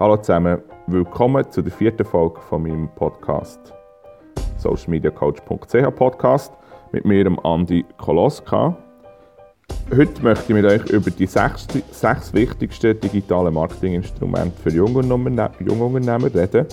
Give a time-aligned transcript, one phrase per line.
[0.00, 3.74] Hallo zusammen, willkommen zu der vierten Folge von meinem Podcast.
[4.58, 6.52] socialmediacoach.ch Podcast
[6.92, 8.76] mit mir, Andi Koloska.
[9.90, 16.66] Heute möchte ich mit euch über die sechs, sechs wichtigsten digitalen Marketinginstrumente für Jungunternehmer reden.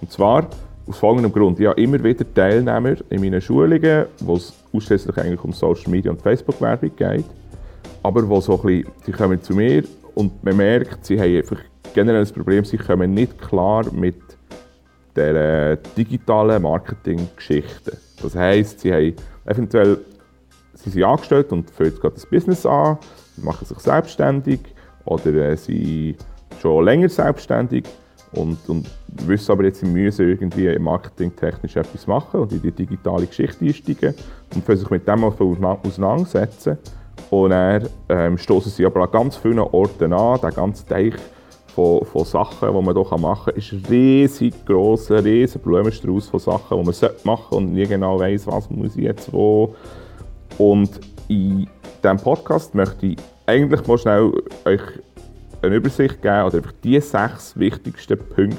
[0.00, 0.46] Und zwar
[0.86, 1.60] aus folgendem Grund.
[1.60, 6.10] Ich habe immer wieder Teilnehmer in meinen Schulungen, wo es ausschließlich eigentlich um Social Media
[6.10, 7.26] und Facebook-Werbung geht.
[8.02, 9.84] Aber wo so ein bisschen, sie kommen zu mir
[10.14, 11.58] und man merkt, sie haben einfach
[11.94, 14.16] generell das Problem, sie kommen nicht klar mit
[15.16, 17.96] der digitalen Marketing-Geschichte.
[18.22, 19.98] Das heisst, sie haben eventuell
[20.82, 22.98] sie sind angestellt und fangen gerade das Business an,
[23.36, 24.60] machen sich selbstständig
[25.04, 26.16] oder äh, sind
[26.60, 27.84] schon länger selbstständig
[28.32, 28.88] und, und
[29.26, 34.14] wissen aber jetzt, sie müssen irgendwie marketingtechnisch etwas machen und in die digitale Geschichte einsteigen
[34.54, 36.78] und können sich mit dem auseinandersetzen.
[37.30, 41.14] Und dann ähm, stoßen sie aber an ganz vielen Orten an, der ganze Teich
[41.74, 46.40] von, von Sachen, die man hier machen kann, ist riesig gross, ein riesig Blumenstrauß von
[46.40, 49.74] Sachen, die man machen sollte und nie genau weiss, was muss ich jetzt wo.
[50.58, 51.68] Und in
[52.02, 54.32] diesem Podcast möchte ich eigentlich mal schnell
[54.64, 54.82] euch
[55.62, 58.58] eine Übersicht geben oder einfach die sechs wichtigsten Punkte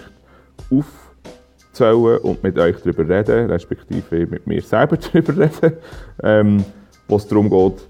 [0.70, 5.78] aufzählen und mit euch darüber reden, respektive mit mir selber darüber reden,
[6.24, 6.66] ähm,
[7.08, 7.88] wo es darum geht,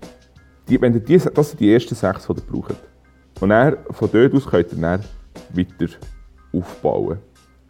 [0.70, 2.91] die, wenn die, das sind die ersten sechs, die ihr braucht.
[3.42, 5.04] Und dann, von dort aus könnt ihr dann
[5.50, 5.94] weiter
[6.54, 7.18] aufbauen.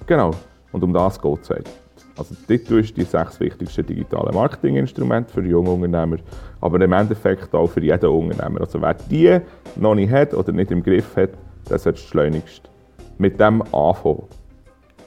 [0.06, 0.32] Genau,
[0.74, 1.72] und um das geht es heute.
[2.18, 6.18] Also dort ist die sechs wichtigsten digitalen Marketinginstrumente für junge Unternehmer,
[6.60, 8.62] aber im Endeffekt auch für jeden Unternehmer.
[8.62, 9.40] Also wer die
[9.78, 11.32] noch nicht hat oder nicht im Griff hat,
[11.70, 12.70] der sollte schleunigst
[13.18, 14.24] mit dem anfangen.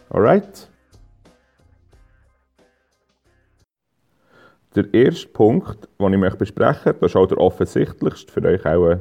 [0.08, 0.68] Alright?
[4.74, 8.96] Der erste Punkt, den ich besprechen möchte, das ist auch der offensichtlichste, für euch auch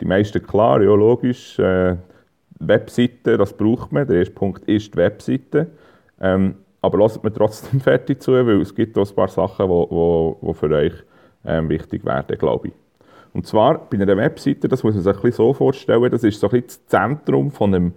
[0.00, 1.96] die meisten klar, ja logisch, äh,
[2.58, 4.06] Webseite, das braucht man.
[4.06, 5.68] Der erste Punkt ist die Webseite.
[6.20, 10.54] Ähm, aber lasst mir trotzdem fertig zu, weil es gibt auch ein paar Sachen, die
[10.54, 10.94] für euch
[11.44, 12.74] ähm, wichtig werden, glaube ich.
[13.32, 16.40] Und zwar bei einer Webseite, das muss man sich ein bisschen so vorstellen, das ist
[16.40, 17.92] so ein das Zentrum von einem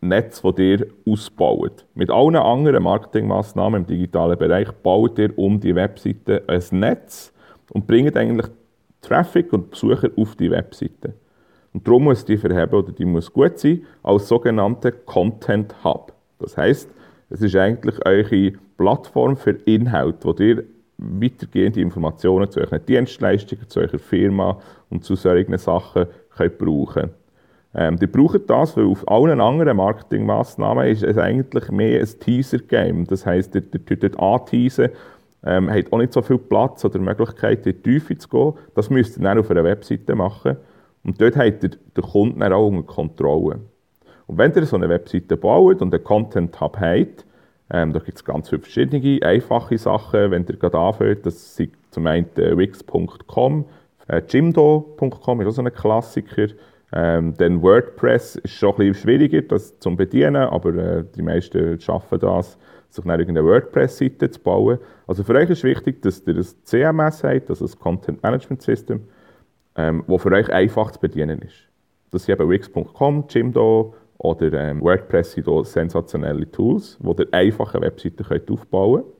[0.00, 1.86] Netz, das ihr ausbaut.
[1.94, 7.32] Mit allen anderen Marketingmaßnahmen im digitalen Bereich baut ihr um die Webseite ein Netz
[7.70, 8.50] und bringt eigentlich
[9.00, 11.14] Traffic und Besucher auf die Webseite.
[11.74, 16.12] Und darum muss die verheben oder die muss gut sein als sogenannter Content Hub.
[16.38, 16.88] Das heißt,
[17.30, 20.64] es ist eigentlich eure Plattform für Inhalt, wo ihr
[20.98, 27.10] weitergehende Informationen zu euren Dienstleistungen, zu eurer Firma und zu solchen Sachen könnt brauchen
[27.74, 33.06] ähm, Die brauchen das, weil auf allen anderen Marketingmaßnahmen ist es eigentlich mehr ein Teaser-Game.
[33.06, 34.90] Das heisst, ihr, ihr dort anteasen,
[35.44, 38.52] ähm, habt auch nicht so viel Platz oder Möglichkeit, in die Tiefe zu gehen.
[38.74, 40.56] Das müsst ihr dann auf einer Webseite machen.
[41.04, 43.60] Und dort habt ihr den Kunden auch unter Kontrolle.
[44.26, 47.26] Und wenn ihr so eine Webseite baut und einen Content Hub habt,
[47.70, 51.72] ähm, da gibt es ganz viele verschiedene, einfache Sachen, wenn ihr gerade anfängt, das sind
[51.90, 53.64] zum einen wix.com,
[54.08, 56.48] äh, jimdo.com ist auch so ein Klassiker,
[56.92, 61.80] ähm, dann WordPress ist schon ein bisschen schwieriger das zu bedienen, aber äh, die meisten
[61.80, 62.58] schaffen das,
[62.90, 64.78] sich nach irgendeine WordPress-Seite zu bauen.
[65.06, 69.00] Also für euch ist wichtig, dass ihr das CMS habt, also das Content Management System,
[69.76, 71.68] ähm, das für euch einfach zu bedienen ist.
[72.10, 77.80] Das sind eben wix.com, Jimdo, oder ähm, WordPress sind hier sensationelle Tools, wo ihr einfache
[77.80, 79.14] Webseiten könnt aufbauen könnt.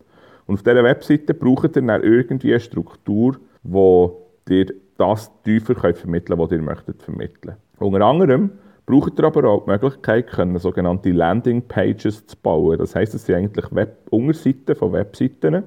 [0.46, 4.66] Und auf dieser Webseite braucht ihr dann irgendwie eine Struktur, wo ihr
[4.96, 7.56] das tiefer könnt vermitteln könnt, was ihr möchtet vermitteln.
[7.78, 8.52] Unter anderem
[8.86, 12.78] braucht ihr aber auch die Möglichkeit, können, sogenannte Landing-Pages zu bauen.
[12.78, 15.64] Das heisst, es sind eigentlich Web Unterseiten von Webseiten,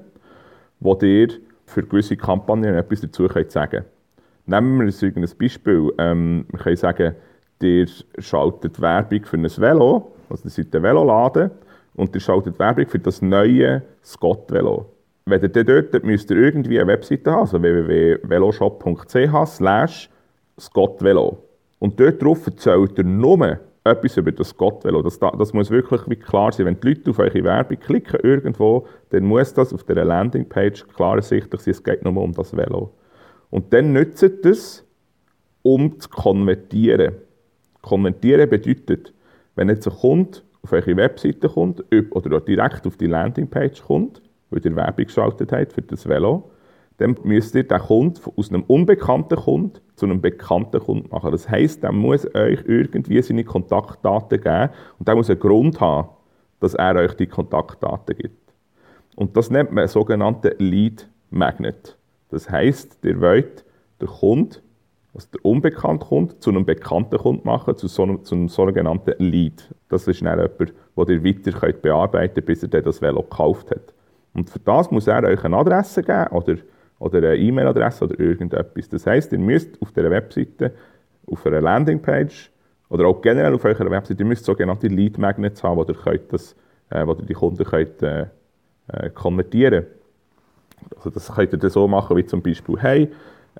[0.80, 1.28] wo ihr
[1.66, 3.84] für gewisse Kampagnen etwas dazu könnt sagen
[4.48, 5.92] Nehmen wir ein Beispiel.
[5.98, 7.14] Ähm, wir können sagen,
[7.60, 7.86] Ihr
[8.18, 11.50] schaltet Werbung für ein Velo, also ihr seid ein Veloladen,
[11.96, 14.86] und ihr schaltet Werbung für das neue Scott-Velo.
[15.26, 20.08] Wenn ihr dort müsst ihr irgendwie eine Webseite haben, also www.veloshop.ch slash
[20.58, 21.38] scottvelo.
[21.80, 25.02] Und dort drauf erzählt ihr nur etwas über das Scott-Velo.
[25.02, 26.66] Das, das muss wirklich klar sein.
[26.66, 31.16] Wenn die Leute auf eure Werbung klicken irgendwo, dann muss das auf dieser Landingpage klar
[31.16, 32.92] ersichtlich sein, es geht nur um das Velo.
[33.50, 34.84] Und dann nützt es,
[35.62, 37.14] um zu konvertieren.
[37.82, 39.12] Kommentieren bedeutet,
[39.54, 44.64] wenn jetzt ein Kunde auf eure Webseite kommt oder direkt auf die Landingpage kommt, weil
[44.64, 46.50] ihr Werbung geschaltet habt für das Velo,
[46.98, 51.30] dann müsst ihr den Kunden aus einem unbekannten Kunden zu einem bekannten Kunden machen.
[51.30, 56.08] Das heisst, er muss euch irgendwie seine Kontaktdaten geben und der muss einen Grund haben,
[56.60, 58.52] dass er euch die Kontaktdaten gibt.
[59.14, 61.97] Und das nennt man einen sogenannten Lead Magnet.
[62.30, 63.64] Das heisst, ihr wollt
[64.00, 64.58] den Kunden
[65.14, 69.14] also der unbekannte Kunde zu einem bekannten Kunden machen, zu so einem, zu einem sogenannten
[69.18, 69.68] Lead.
[69.88, 70.60] Das ist dann jemand,
[70.96, 73.94] den ihr weiter könnt bearbeiten könnt, bis er das Velo gekauft hat.
[74.34, 76.56] Und für das muss er euch eine Adresse geben oder,
[76.98, 78.88] oder eine E-Mail-Adresse oder irgendetwas.
[78.88, 80.72] Das heisst, ihr müsst auf der Webseite,
[81.26, 82.52] auf einer Landingpage
[82.88, 86.32] oder auch generell auf eurer Webseite, ihr müsst sogenannte Lead Magnets haben, wo ihr, könnt
[86.32, 86.54] das,
[86.90, 88.26] äh, wo ihr die Kunden könnt, äh,
[88.88, 89.86] äh, konvertieren
[90.96, 93.10] Also das könnt ihr so machen, wie zum Beispiel, hey,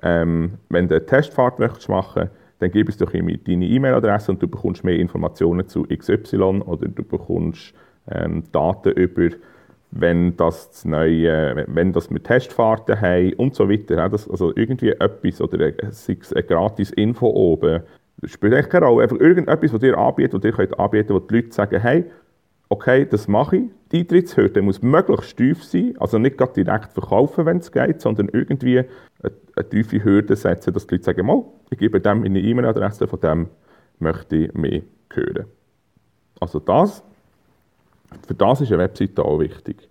[0.01, 2.29] ähm, wenn du eine Testfahrt möchtest machen
[2.59, 7.03] dann gib uns doch deine E-Mail-Adresse und du bekommst mehr Informationen zu XY oder du
[7.03, 7.73] bekommst
[8.11, 9.35] ähm, Daten über,
[9.91, 14.09] wenn das, neue, wenn das mit Testfahrten haben und so weiter.
[14.09, 17.81] Das, also irgendwie etwas oder eine, gratis Info oben.
[18.21, 19.03] Das spielt eigentlich keine Rolle.
[19.03, 22.05] Einfach irgendetwas, was ihr anbietet, was ihr könnt anbieten wo die Leute sagen, hey,
[22.69, 23.63] okay, das mache ich.
[23.91, 28.29] Die Eintrittshürde muss möglichst tief sein, also nicht gerade direkt verkaufen, wenn es geht, sondern
[28.29, 28.87] irgendwie eine,
[29.55, 33.19] eine tiefe Hürde setzen, dass die Leute sagen, mal, ich gebe dem eine E-Mail-Adresse, von
[33.19, 33.49] dem
[33.97, 35.45] möchte ich mehr hören.
[36.39, 37.03] Also das,
[38.27, 39.88] für das ist eine Webseite auch wichtig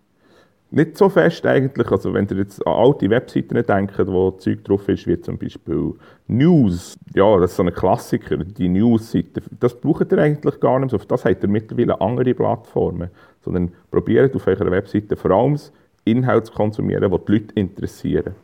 [0.70, 1.90] nicht so fest eigentlich.
[1.90, 5.94] Also wenn ihr jetzt an alte Webseiten denkt, wo Zeug drauf ist, wie zum Beispiel
[6.26, 10.94] News, ja, das ist so ein Klassiker, die News-Seite, das braucht ihr eigentlich gar nicht.
[10.94, 13.10] Auf das habt ihr mittlerweile andere Plattformen.
[13.40, 15.58] Sondern probiert auf eurer Webseite vor allem
[16.04, 18.34] Inhalte zu konsumieren, die die Leute interessieren.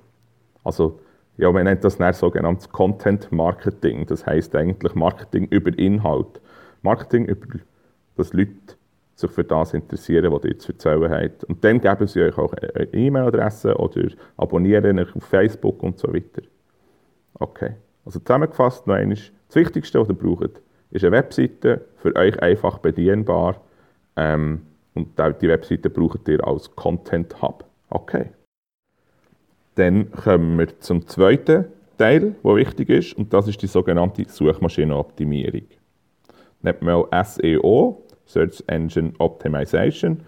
[0.62, 0.98] Also,
[1.36, 4.06] ja, man nennt das dann sogenanntes Content Marketing.
[4.06, 6.40] Das heißt eigentlich Marketing über Inhalt.
[6.82, 7.58] Marketing über,
[8.16, 8.76] dass Leute
[9.14, 11.44] sich für das interessieren, was ihr zu erzählen habt.
[11.44, 16.12] Und dann geben sie euch auch eine E-Mail-Adresse oder abonnieren euch auf Facebook und so
[16.12, 16.42] weiter.
[17.34, 17.74] Okay.
[18.04, 22.78] Also zusammengefasst noch einmal, das Wichtigste, was ihr braucht, ist eine Webseite, für euch einfach
[22.78, 23.60] bedienbar.
[24.16, 24.62] Ähm,
[24.94, 27.64] und die Webseite braucht ihr als Content Hub.
[27.90, 28.30] Okay.
[29.76, 31.66] Dann kommen wir zum zweiten
[31.98, 35.66] Teil, der wichtig ist, und das ist die sogenannte Suchmaschinenoptimierung.
[36.62, 40.20] Nennt man auch SEO, Search Engine Optimization.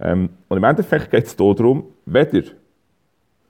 [0.00, 2.44] Ähm, und im Endeffekt geht es darum, wenn ihr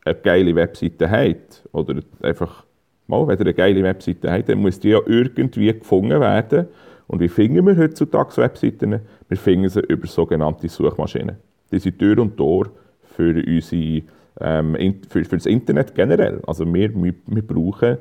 [0.05, 2.65] eine geile Webseite habt, oder einfach
[3.07, 6.67] mal, wenn ihr eine geile Webseite habt, dann muss die ja irgendwie gefunden werden.
[7.07, 9.01] Und wie finden wir heutzutage Webseiten?
[9.29, 11.37] Wir finden sie über sogenannte Suchmaschinen.
[11.71, 12.71] Die sind Tür und Tor
[13.03, 14.03] für, unsere,
[14.41, 16.41] ähm, für, für das Internet generell.
[16.47, 17.99] Also wir, wir, wir brauchen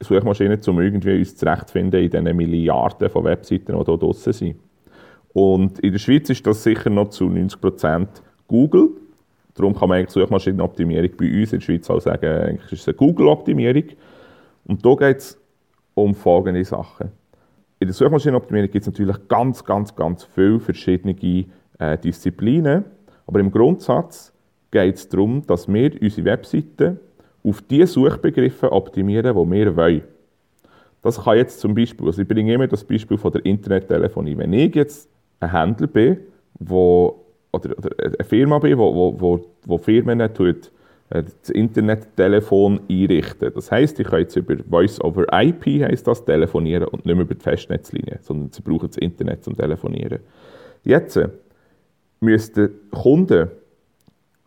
[0.00, 4.56] Suchmaschinen, um irgendwie uns zurechtzufinden in diesen Milliarden von Webseiten, die hier draußen sind.
[5.36, 8.06] Und in der Schweiz ist das sicher noch zu 90%
[8.48, 8.88] Google.
[9.54, 12.88] Darum kann man eigentlich Suchmaschinenoptimierung bei uns in der Schweiz auch sagen, eigentlich ist es
[12.88, 13.84] eine Google-Optimierung.
[14.64, 15.38] Und da geht es
[15.92, 17.10] um folgende Sachen.
[17.78, 21.14] In der Suchmaschinenoptimierung gibt es natürlich ganz, ganz, ganz viele verschiedene
[21.78, 22.86] äh, Disziplinen.
[23.26, 24.32] Aber im Grundsatz
[24.70, 26.98] geht es darum, dass wir unsere Webseiten
[27.44, 30.02] auf die Suchbegriffe optimieren, die wir wollen.
[31.02, 34.38] Das kann jetzt zum Beispiel, also ich bringe immer das Beispiel von der Internettelefonie.
[34.38, 35.10] Wenn ich jetzt
[35.40, 36.18] ein Händler bin,
[36.58, 40.70] wo, oder, oder eine Firma bin, wo, wo, wo, wo Firmen tut,
[41.10, 43.52] äh, das Internettelefon einrichten.
[43.54, 47.24] Das heisst, ich kann jetzt über Voice over IP heisst das, telefonieren und nicht mehr
[47.24, 50.20] über die Festnetzlinie, sondern sie brauchen das Internet zum Telefonieren.
[50.84, 51.28] Jetzt äh,
[52.20, 53.50] müssten Kunden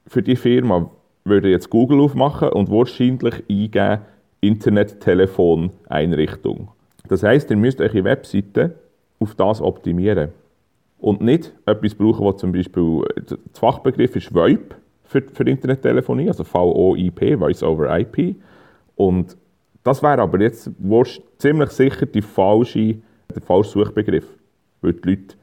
[0.07, 0.89] für die Firma
[1.23, 3.99] würde jetzt Google aufmachen und wahrscheinlich eingeben
[4.41, 6.69] Internet-Telefon-Einrichtung.
[7.07, 8.75] Das heisst, ihr müsst eure Webseite
[9.19, 10.29] auf das optimieren
[10.99, 16.43] und nicht etwas brauchen, was zum Beispiel, das Fachbegriff ist VoIP für, für Internettelefonie, also
[16.43, 18.35] VoIP, Voice over IP.
[18.95, 19.37] Und
[19.83, 20.69] das wäre aber jetzt
[21.37, 22.97] ziemlich sicher die falsche,
[23.33, 24.27] der falsche Suchbegriff,
[24.81, 25.35] weil die Leute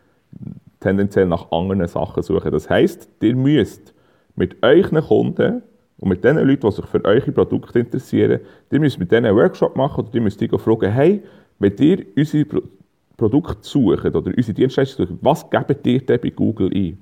[0.81, 2.53] tendenziell nach anderen Sachen suchen.
[2.53, 3.95] Das heisst, ihr müsst
[4.37, 5.63] mit euren Kunden
[5.99, 9.37] und mit den Leuten, die sich für eure Produkte interessieren, ihr müsst mit denen einen
[9.37, 11.23] Workshop machen oder ihr müsst die fragen, hey,
[11.59, 12.63] wenn ihr unsere
[13.17, 16.99] Produkt suchen oder unsere Dienstleistung suchen, was gebt ihr denn bei Google ein?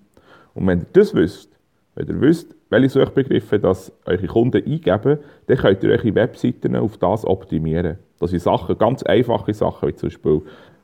[0.54, 1.50] Und wenn ihr das wisst,
[1.94, 6.97] wenn ihr wisst, welche Suchbegriffe das eure Kunden eingeben, dann könnt ihr eure Webseiten auf
[6.99, 7.99] das optimieren.
[8.21, 10.42] Das sind Sachen, ganz einfache Sachen, wie zum Beispiel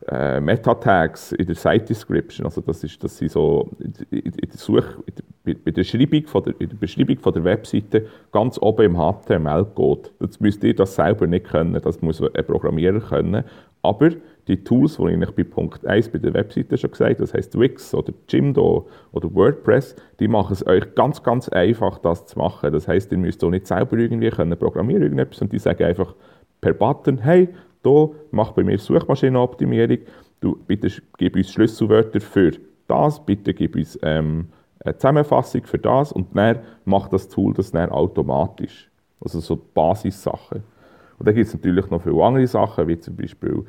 [0.09, 2.47] äh, Meta-Tags in der Site Description.
[2.47, 4.85] Also das, ist, das sind so in, der Such,
[5.45, 10.11] in der, Beschreibung von der, in der Beschreibung von der Webseite ganz oben im HTML-Code.
[10.19, 13.45] Das müsst ihr das selber nicht können, das muss ein Programmierer können.
[13.83, 14.11] Aber
[14.49, 17.59] die Tools, die ich bei Punkt 1 bei der Webseite schon gesagt habe, das heißt
[17.59, 22.73] Wix oder Jimdo oder WordPress, die machen es euch ganz, ganz einfach, das zu machen.
[22.73, 26.15] Das heißt, ihr müsst auch nicht selber irgendwie können programmieren irgendetwas und die sagen einfach
[26.61, 27.49] per Button, hey,
[27.83, 29.99] hier, mach bei mir Suchmaschinenoptimierung,
[30.40, 30.88] du bitte
[31.19, 32.52] gib uns Schlüsselwörter für
[32.88, 34.49] das, bitte gib uns ähm,
[34.85, 38.90] eine Zusammenfassung für das und dann macht das Tool das dann automatisch.
[39.21, 40.62] Also so Basissachen.
[41.19, 43.64] Und dann gibt es natürlich noch viele andere Sachen, wie zum Beispiel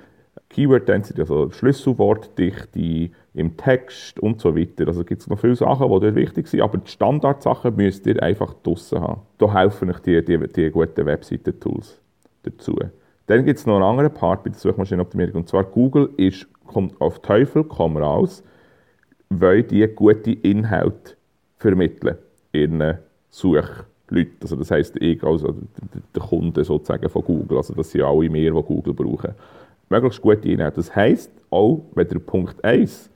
[0.50, 4.88] Keyword Density, also Schlüsselwortdichte im Text und so weiter.
[4.88, 8.22] Also gibt es noch viele Sachen, die dort wichtig sind, aber die Standardsachen müsst ihr
[8.24, 9.22] einfach draussen haben.
[9.38, 12.01] Da helfen euch die, die, die guten Webseiten-Tools
[12.44, 12.78] dazu.
[13.28, 17.00] Dann gibt es noch einen anderen Part bei der Suchmaschinenoptimierung, und zwar Google ist, kommt
[17.00, 18.44] auf Teufel komm raus,
[19.30, 21.16] weil die gute Inhalte
[21.58, 22.18] vermitteln
[22.52, 22.98] ihren
[23.30, 24.36] Suchleuten.
[24.42, 25.56] Also das heisst, ich, also
[26.16, 29.34] der Kunde sozusagen von Google, also das sind alle mehr, die Google brauchen.
[29.90, 30.78] Möglichst gute Inhalte.
[30.78, 33.10] Das heisst, auch wenn der Punkt 1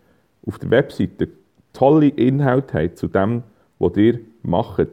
[0.46, 1.30] auf der Webseite
[1.74, 3.44] tolle Inhalte hat zu dem,
[3.80, 4.88] was ihr macht,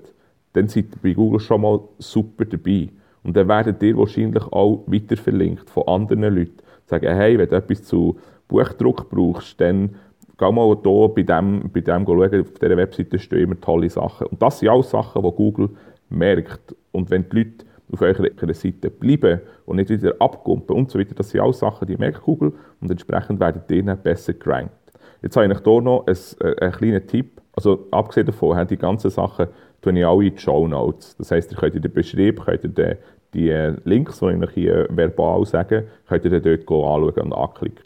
[0.54, 2.88] dann seid ihr bei Google schon mal super dabei.
[3.24, 6.58] Und dann werdet ihr wahrscheinlich auch weiterverlinkt von anderen Leuten.
[6.86, 9.94] Sagen, hey, wenn du etwas zu Buchdruck brauchst, dann
[10.36, 12.40] geh mal hier bei dem, bei dem schauen.
[12.40, 14.26] Auf dieser Webseite stehen immer tolle Sachen.
[14.26, 15.70] Und das sind alles Sachen, die Google
[16.08, 16.74] merkt.
[16.90, 21.14] Und wenn die Leute auf eurer Seite bleiben und nicht wieder abkumpen und so weiter,
[21.14, 24.72] das sind alles Sachen, die merkt Google und entsprechend werden die dann besser gerankt.
[25.22, 27.40] Jetzt habe ich hier noch einen, äh, einen kleinen Tipp.
[27.54, 29.46] Also abgesehen davon, die ganzen Sachen
[29.82, 31.16] tue ich alle in die Show Notes.
[31.16, 32.96] Das heisst, ihr könnt in den Beschrieb könnt ihr den,
[33.34, 37.84] die Links, die ich hier verbal sage, könnt ihr dort anschauen und anklicken.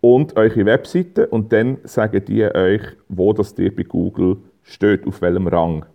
[0.00, 1.28] Und eure Webseite.
[1.28, 5.86] Und dann sagen die euch, wo das dir bei Google steht, auf welchem Rang.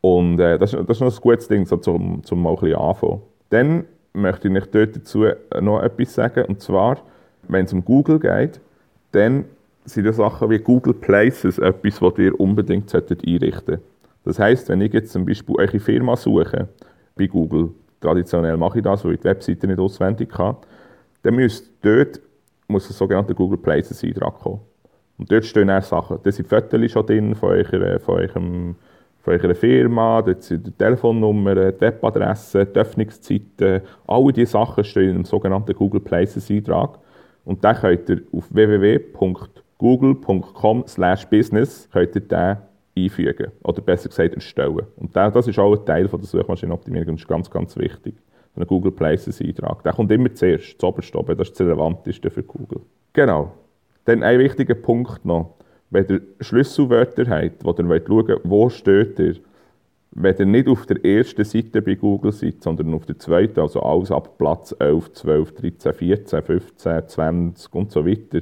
[0.00, 2.76] Und äh, das, das, ist noch ein gutes Ding, so zum, zum mal ein bisschen
[2.76, 3.20] anfangen.
[3.50, 3.84] Dann
[4.14, 5.26] möchte ich dort dazu
[5.60, 6.46] noch etwas sagen.
[6.46, 6.98] Und zwar,
[7.48, 8.60] wenn es um Google geht,
[9.12, 9.44] dann
[9.84, 13.93] sind das Sachen wie Google Places etwas, was ihr unbedingt einrichten solltet.
[14.24, 16.68] Das heisst, wenn ich jetzt zum Beispiel eure Firma suche
[17.16, 20.56] bei Google, traditionell mache ich das, weil ich die Webseite nicht auswendig kann,
[21.22, 22.20] dann müsst dort
[22.66, 24.60] muss ein sogenannter Google Places Eintrag kommen.
[25.18, 26.18] Und dort stehen dann Sachen.
[26.22, 28.76] Da sind Fotos schon drin von, eurer, von eurem
[29.24, 35.16] von eurer Firma, dort sind die Telefonnummern, die Webadresse, die Öffnungszeiten, alle diese Sachen stehen
[35.16, 36.98] im sogenannten Google Places Eintrag.
[37.46, 40.84] Und den könnt ihr auf www.google.com
[41.30, 42.58] business könnt ihr den
[42.96, 43.52] einfügen.
[43.62, 44.86] Oder besser gesagt erstellen.
[44.96, 48.14] Und das ist auch ein Teil von der Suchmaschinenoptimierung und ist ganz, ganz wichtig.
[48.56, 49.82] Ein Google Places Eintrag.
[49.82, 51.36] Der kommt immer zuerst, zuoberst oben.
[51.36, 52.82] Das ist das Relevanteste für Google.
[53.12, 53.52] Genau.
[54.04, 55.56] Dann ein wichtiger Punkt noch
[55.94, 59.36] wenn ihr Schlüsselwörter habt, wo ihr wollt schauen wo steht ihr,
[60.10, 63.80] wenn ihr nicht auf der ersten Seite bei Google seid, sondern auf der zweiten, also
[63.80, 68.40] alles ab Platz 11, 12, 13, 14, 15, 20 und so weiter,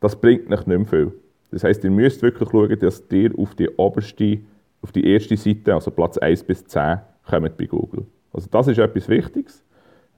[0.00, 1.12] das bringt nicht mehr viel.
[1.50, 4.38] Das heisst, ihr müsst wirklich schauen, dass ihr auf die oberste,
[4.82, 8.06] auf die erste Seite, also Platz 1 bis 10, kommt bei Google.
[8.32, 9.64] Also das ist etwas Wichtiges.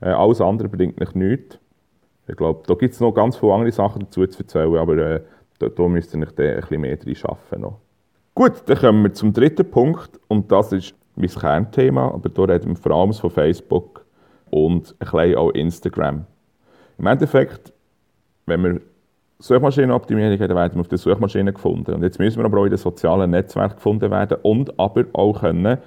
[0.00, 1.58] Äh, alles andere bringt euch nichts.
[2.26, 5.20] Ich glaube, da gibt es noch ganz viele andere Sachen dazu zu erzählen, aber äh,
[5.58, 7.60] da, da müsst ihr dann ein bisschen mehr arbeiten.
[7.60, 7.78] Noch.
[8.34, 12.70] Gut, dann kommen wir zum dritten Punkt und das ist mein Kernthema, aber da reden
[12.70, 14.04] wir vor allem von Facebook
[14.50, 16.24] und ein bisschen auch Instagram.
[16.98, 17.72] Im Endeffekt,
[18.46, 18.80] wenn wir
[19.40, 21.94] Suchmaschinenoptimierung werden auf der Suchmaschine gefunden.
[21.94, 25.40] Und jetzt müssen wir aber auch in den sozialen Netzwerken gefunden werden und aber auch
[25.40, 25.78] können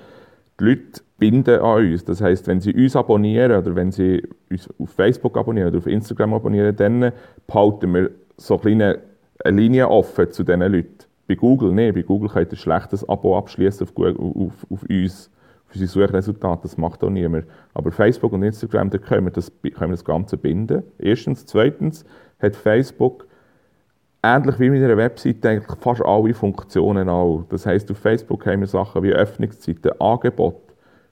[0.59, 2.05] die Leute binden an uns.
[2.05, 5.87] Das heisst, wenn sie uns abonnieren oder wenn sie uns auf Facebook abonnieren oder auf
[5.87, 7.11] Instagram abonnieren, dann
[7.45, 8.99] behalten wir so kleine
[9.43, 11.05] eine Linie offen zu diesen Leuten.
[11.27, 11.95] Bei Google nicht.
[11.95, 15.31] Bei Google könnt ihr ein schlechtes Abo abschließen auf, auf, auf uns,
[15.67, 16.63] auf unsere Suchresultate.
[16.63, 17.45] Das macht auch niemand.
[17.73, 20.83] Aber Facebook und Instagram, da können wir das, können wir das Ganze binden.
[20.99, 21.45] Erstens.
[21.45, 22.05] Zweitens
[22.39, 23.27] hat Facebook
[24.23, 27.45] ähnlich wie mit einer Webseite eigentlich fast alle Funktionen auch.
[27.49, 30.61] Das heisst, auf Facebook haben wir Sachen wie Öffnungszeiten, Angebot,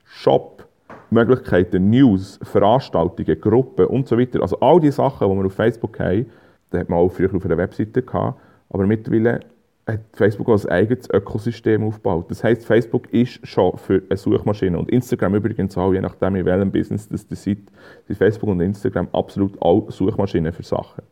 [0.05, 0.67] Shop,
[1.09, 4.41] Möglichkeiten, News, Veranstaltungen, Gruppen und so weiter.
[4.41, 6.27] Also all die Sachen, die wir auf Facebook haben,
[6.69, 8.39] das hat man auch früher auf einer Webseite gehabt.
[8.69, 9.39] Aber mittlerweile
[9.87, 12.29] hat Facebook auch ein eigenes Ökosystem aufgebaut.
[12.29, 14.77] Das heisst, Facebook ist schon für eine Suchmaschine.
[14.77, 17.57] Und Instagram übrigens auch, je nachdem, in welchem Business das ihr seid,
[18.05, 21.03] sind Facebook und Instagram absolut auch Suchmaschinen für Sachen.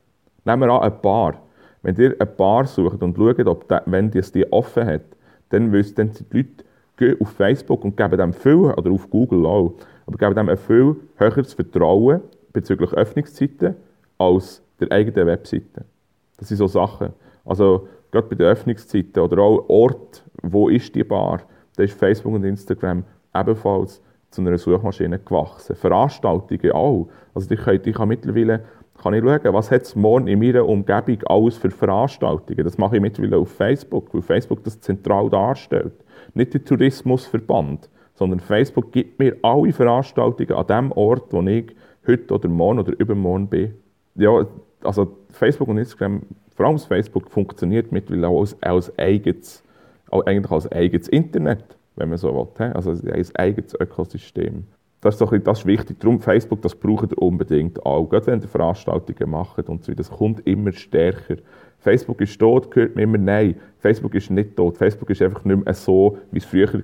[0.45, 1.41] Nehmen wir an, ein Bar.
[1.87, 5.03] Wenn ihr ein Bar sucht und schaut, ob der, wenn das die offen hat,
[5.47, 6.65] dann wisst dann die Leute
[6.97, 9.73] gehen auf Facebook und geben dem viel, oder auf Google auch,
[10.05, 12.19] aber geben dem ein viel höheres Vertrauen
[12.51, 13.77] bezüglich Öffnungszeiten
[14.17, 15.85] als der eigenen Webseite.
[16.35, 17.13] Das sind so Sachen.
[17.45, 21.43] Also gerade bei den Öffnungszeiten oder auch Ort, wo ist die Bar,
[21.77, 25.77] da ist Facebook und Instagram ebenfalls zu einer Suchmaschine gewachsen.
[25.77, 27.07] Veranstaltungen auch.
[27.33, 28.65] Also ich kann mittlerweile
[29.01, 32.63] kann ich schauen, was hat es morgen in meiner Umgebung alles für Veranstaltungen.
[32.63, 35.93] Das mache ich mittlerweile auf Facebook, weil Facebook das zentral darstellt.
[36.33, 41.75] Nicht der Tourismusverband, sondern Facebook gibt mir alle Veranstaltungen an dem Ort, wo ich
[42.07, 43.73] heute oder morgen oder übermorgen bin.
[44.15, 44.45] Ja,
[44.83, 46.23] also Facebook und Instagram,
[46.55, 49.63] vor allem Facebook, funktioniert mittlerweile auch als, als eigenes,
[50.09, 51.63] eigentlich als eigenes Internet,
[51.95, 52.65] wenn man so will.
[52.73, 54.65] Also als eigenes Ökosystem.
[55.01, 55.99] Das ist, doch, das ist wichtig.
[55.99, 58.09] Darum Facebook, das braucht ihr unbedingt auch.
[58.09, 61.35] Gerade wenn ihr Veranstaltungen macht und so, das kommt immer stärker.
[61.79, 63.55] Facebook ist tot, gehört mir immer nein.
[63.77, 64.77] Facebook ist nicht tot.
[64.77, 66.81] Facebook ist einfach nicht mehr so, wie es früher war.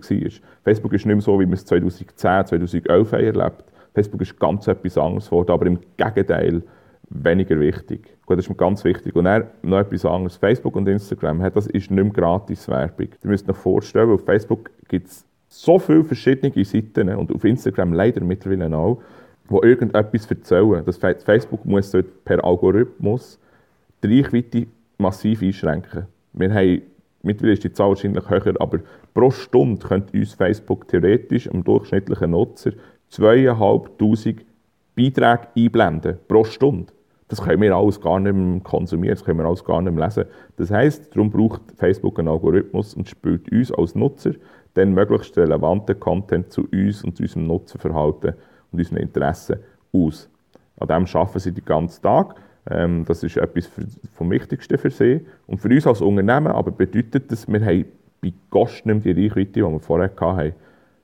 [0.63, 3.63] Facebook ist nicht mehr so, wie man es 2010, 2011 erlebt.
[3.93, 6.63] Facebook ist ganz etwas anderes geworden, aber im Gegenteil
[7.10, 8.15] weniger wichtig.
[8.25, 9.15] Gut, das ist mir ganz wichtig.
[9.15, 10.38] Und dann noch etwas anderes.
[10.38, 13.08] Facebook und Instagram, das ist nicht mehr gratis Werbung.
[13.24, 17.93] Ihr müsst euch vorstellen, auf Facebook gibt es so viele verschiedene Seiten und auf Instagram
[17.93, 19.01] leider mittlerweile auch,
[19.48, 20.83] wo irgendetwas erzählen.
[20.86, 23.39] Das Facebook muss dort per Algorithmus
[24.03, 24.67] die Reichweite
[24.98, 26.07] massiv einschränken.
[26.33, 26.81] Wir haben,
[27.22, 28.79] mittlerweile ist die Zahl wahrscheinlich höher, aber
[29.13, 32.72] pro Stunde könnte uns Facebook theoretisch am durchschnittlichen Nutzer
[33.12, 34.38] 2'500
[34.95, 36.17] Beiträge einblenden.
[36.27, 36.91] Pro Stunde.
[37.34, 40.06] Das können wir alles gar nicht mehr konsumieren, das können wir alles gar nicht mehr
[40.06, 40.25] lesen.
[40.58, 44.34] Das heisst, darum braucht Facebook einen Algorithmus und spielt uns als Nutzer
[44.75, 48.36] dann möglichst relevanten Content zu uns und zu unserem Nutzerverhalten
[48.72, 49.58] und unseren Interessen
[49.92, 50.30] aus.
[50.78, 52.36] An dem arbeiten sie den ganzen Tag.
[52.70, 53.68] Ähm, das ist etwas
[54.13, 55.25] vom Wichtigsten für sie.
[55.48, 57.86] Und für uns als Unternehmen aber bedeutet das, wir haben
[58.22, 60.54] bei Gast nicht mehr die Reichweite, die wir vorher hatten.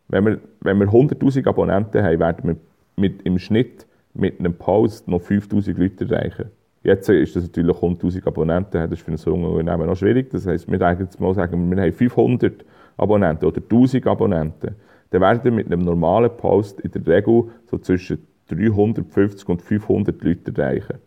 [0.10, 2.56] Wenn wir, wenn wir 100'000 Abonnenten haben, werden wir
[2.98, 6.46] mit, im Schnitt mit einem Post noch 5'000 Leute erreichen.
[6.84, 10.30] Jetzt ist das natürlich 100'000 Abonnenten, das ist für ein Unternehmen noch schwierig.
[10.30, 12.66] Das heisst, wir denken jetzt mal sagen, wir haben 500
[12.98, 14.76] Abonnenten oder 1000 Abonnenten,
[15.10, 20.54] dann werden mit einem normalen Post in der Regel so zwischen 350 und 500 Leute
[20.56, 21.00] erreichen.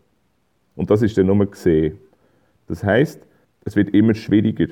[0.77, 1.99] Und das ist dann nur gesehen.
[2.67, 3.27] Das heisst,
[3.65, 4.67] es wird immer schwieriger,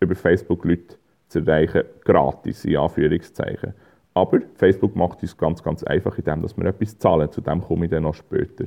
[0.00, 0.96] über Facebook Leute
[1.28, 3.74] zu erreichen, gratis, in Anführungszeichen.
[4.14, 7.30] Aber Facebook macht es ganz, ganz einfach, indem wir etwas zahlen.
[7.30, 8.66] Zu dem komme ich dann noch später.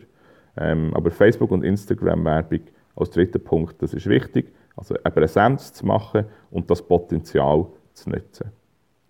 [0.57, 2.61] Ähm, aber Facebook und Instagram-Werbung
[2.95, 4.53] als dritter Punkt, das ist wichtig.
[4.75, 8.51] Also eine Präsenz zu machen und das Potenzial zu nutzen.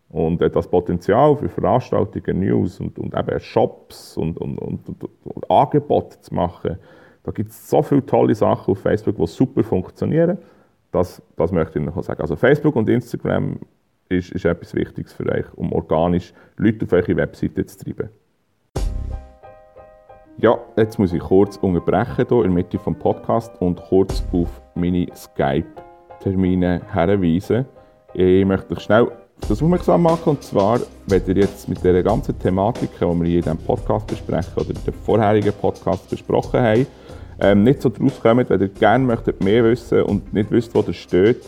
[0.10, 4.88] Und äh, das Potenzial für Veranstaltungen, News und, und eben Shops und, und, und,
[5.24, 6.78] und Angebote zu machen,
[7.24, 10.38] da gibt es so viele tolle Sachen auf Facebook, die super funktionieren.
[10.92, 12.22] Das, das möchte ich noch sagen.
[12.22, 13.60] Also Facebook und Instagram
[14.10, 18.10] ist, ist etwas Wichtiges für euch, um organisch Leute auf eure Webseite zu treiben.
[20.38, 24.62] Ja, jetzt muss ich kurz unterbrechen hier in der Mitte des Podcasts und kurz auf
[24.76, 27.66] meine Skype-Termine hinweisen.
[28.14, 30.32] Ich möchte euch schnell das aufmerksam machen.
[30.32, 34.08] Und zwar, wenn ihr jetzt mit dieser ganzen Thematik, die wir hier in diesem Podcast
[34.08, 36.88] besprechen oder in den vorherigen Podcast besprochen haben,
[37.40, 40.82] ähm, nicht so draus kommt, wenn ihr gerne möchtet mehr wissen und nicht wisst, wo
[40.82, 41.42] das steht,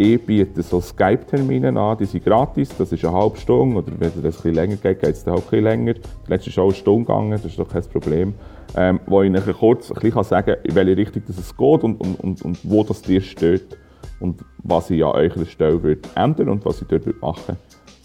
[0.00, 4.08] ich biete so Skype-Termine an, die sind gratis, das ist eine halbe Stunde, oder wenn
[4.08, 5.94] es bisschen länger geht, geht es dann auch ein bisschen länger.
[6.26, 8.34] Letztes ist auch eine Stunde gegangen, das ist doch kein Problem.
[8.76, 12.00] Ähm, wo ich euch kurz ein bisschen sagen kann, in welche Richtung es geht und,
[12.00, 13.76] und, und, und wo das dir steht
[14.20, 17.56] und was ich an eurer Stelle würde ändern und was ich dort machen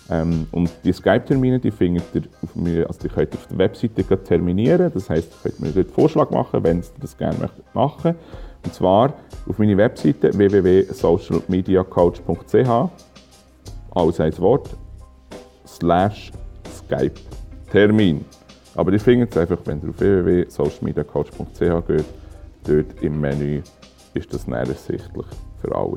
[0.09, 3.57] ähm, Und die Skype-Termine, die findet ihr auf mir, also die könnt ihr auf der
[3.57, 4.91] Webseite terminieren.
[4.93, 8.15] Das heisst, ihr könnt mir dort einen Vorschlag machen, wenn ihr das gerne möchtet machen.
[8.65, 9.13] Und zwar
[9.47, 12.89] auf meiner Webseite www.socialmediacoach.ch
[13.91, 14.75] alles ein Wort
[15.65, 16.33] slash
[16.69, 17.21] Skype
[17.71, 18.25] Termin.
[18.75, 22.05] Aber ihr findet es einfach, wenn ihr auf www.socialmediacoach.ch geht,
[22.63, 23.61] dort im Menü
[24.13, 25.25] ist das näher ersichtlich
[25.61, 25.95] für alle.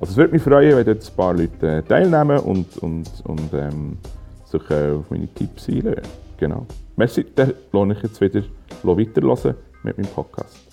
[0.00, 3.54] Also es würde mich freuen, wenn dort ein paar Leute äh, teilnehmen und, und, und
[3.54, 3.98] ähm,
[4.44, 6.02] sich äh, auf meine Tipps einlösen.
[6.36, 6.66] Genau.
[6.96, 8.42] Merci, dann lohne ich jetzt wieder
[8.82, 10.63] weiterhören mit meinem Podcast.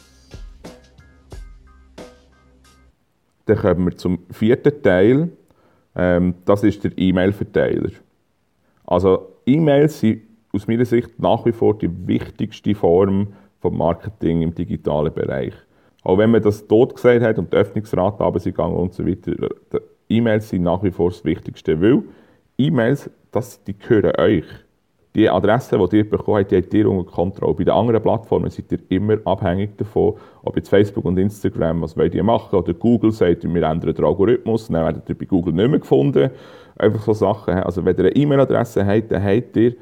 [3.46, 5.30] Dann kommen wir zum vierten Teil.
[5.96, 7.90] Ähm, das ist der E-Mail-Verteiler.
[8.86, 10.22] Also E-Mails sind
[10.54, 15.54] aus meiner Sicht nach wie vor die wichtigste Form von Marketing im digitalen Bereich.
[16.04, 19.50] Auch wenn man das tot gesagt hat und die Öffnungsrate runtergegangen und so weiter,
[20.10, 22.04] E-Mails sind nach wie vor das Wichtigste, weil
[22.58, 23.10] E-Mails,
[23.68, 24.46] die gehören euch.
[25.14, 27.54] Die Adresse, die ihr bekommen habt, die habt ihr unter Kontrolle.
[27.54, 31.98] Bei den anderen Plattformen seid ihr immer abhängig davon, ob jetzt Facebook und Instagram, was
[31.98, 35.54] wollt ihr machen, oder Google sagt, wir ändern den Algorithmus, dann werdet ihr bei Google
[35.54, 36.30] nicht mehr gefunden.
[36.78, 37.56] Einfach so Sachen.
[37.56, 39.76] Also wenn ihr eine E-Mail-Adresse habt, dann habt ihr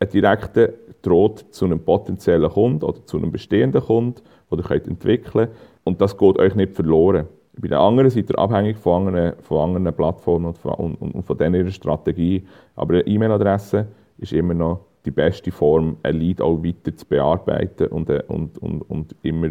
[0.00, 4.86] einen direkten Droht zu einem potenziellen Kunden oder zu einem bestehenden Kunden die ihr könnt
[4.86, 5.50] entwickeln könnt.
[5.84, 7.26] Und das geht euch nicht verloren.
[7.58, 11.22] Bei den anderen seid ihr abhängig von anderen, von anderen Plattformen und von, und, und
[11.22, 12.46] von denen ihrer Strategie.
[12.76, 13.86] Aber eine E-Mail-Adresse
[14.22, 18.58] ist immer noch die beste Form, ein Lead auch weiter zu bearbeiten und, äh, und,
[18.58, 19.50] und, und immer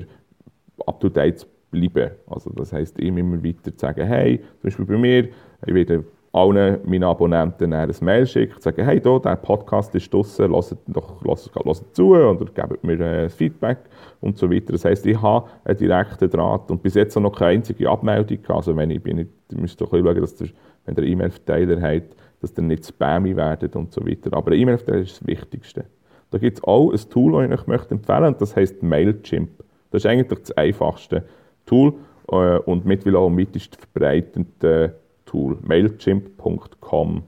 [0.86, 2.12] up-to-date zu bleiben.
[2.28, 5.30] Also das heisst, ihm immer weiter zu sagen, hey, zum Beispiel bei mir,
[5.66, 10.50] ich werde allen meinen Abonnenten ein Mail schicken, sagen, hey, da, der Podcast ist draußen,
[10.50, 13.80] hört doch hört zu oder gebt mir äh, Feedback
[14.22, 14.72] und so weiter.
[14.72, 18.76] Das heisst, ich habe einen direkten Draht und bis jetzt noch keine einzige Abmeldung Also
[18.78, 20.48] wenn ich bin, nicht, ihr müsst doch schauen, dass der,
[20.86, 22.04] wenn der E-Mail-Verteiler hat,
[22.41, 24.34] dass ihr nicht spammy werdet und so weiter.
[24.34, 25.86] Aber E-Mail-Verteiler ist das Wichtigste.
[26.32, 29.50] Da gibt es auch ein Tool, das ich euch möchte empfehlen möchte, das heisst Mailchimp.
[29.91, 31.24] Das ist eigentlich das einfachste
[31.65, 31.94] Tool
[32.30, 35.58] äh, und mittlerweile auch am weitest verbreitete Tool.
[35.62, 37.24] Mailchimp.com.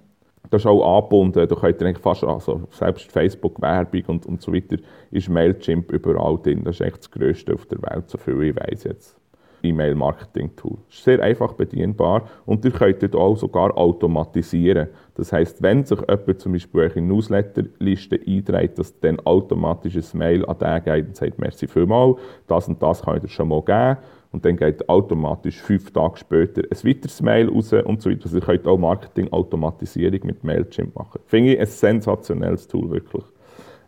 [0.50, 4.54] Das ist auch angebunden, da könnt ihr eigentlich fast, also selbst Facebook-Werbung und, und so
[4.54, 4.78] weiter,
[5.12, 6.63] ist Mailchimp überall drin.
[6.63, 9.18] Das ist echt das Größte auf der Welt, so viel ich weiß jetzt.
[9.63, 10.78] E-Mail-Marketing-Tool.
[10.89, 14.89] Ist sehr einfach bedienbar und ihr könnt dort auch sogar automatisieren.
[15.15, 20.45] Das heißt, wenn sich jemand zum Beispiel in Newsletterliste einträgt, dass dann automatisch ein Mail
[20.45, 23.62] an den geht und sagt, merci vielmals, das und das kann ich dir schon mal
[23.62, 23.97] geben.
[24.32, 28.23] Und dann geht automatisch fünf Tage später ein weiteres Mail raus und so weiter.
[28.23, 31.21] Also ihr könnt auch Marketing-Automatisierung mit Mailchimp machen.
[31.28, 33.23] Finde ich ein sensationelles Tool, wirklich.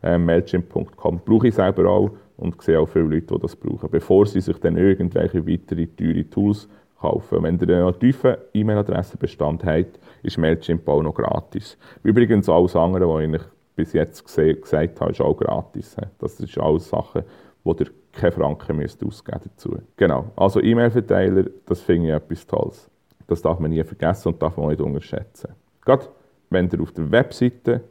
[0.03, 4.25] Ähm, Mailchimp.com brauche ich selber auch und sehe auch viele Leute, die das brauchen, bevor
[4.25, 6.67] sie sich dann irgendwelche weitere teure Tools
[6.99, 7.43] kaufen.
[7.43, 11.77] Wenn ihr einen tiefen E-Mail-Adressenbestand habt, ist Mailchimp auch noch gratis.
[12.03, 15.95] Übrigens alles andere, was ich bis jetzt gesagt habe, ist auch gratis.
[16.19, 17.23] Das ist alles Sachen,
[17.63, 19.77] wo ihr keine Franken müsst ausgeben dazu.
[19.97, 22.89] Genau, also E-Mail-Verteiler, das finde ich etwas Tolles.
[23.27, 25.49] Das darf man nie vergessen und darf man nicht unterschätzen.
[25.83, 26.05] Gerade
[26.49, 27.81] wenn ihr auf der Webseite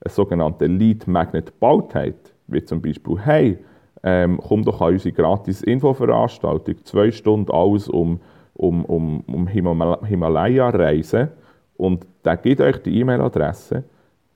[0.00, 3.58] einen sogenannten Lead Magnet gebaut habt, wie zum Beispiel, hey,
[4.02, 8.20] ähm, komm doch an unsere gratis Infoveranstaltung, zwei Stunden alles um,
[8.54, 11.28] um, um, um Himalaya-Reisen
[11.76, 13.84] und der gibt euch die E-Mail-Adresse,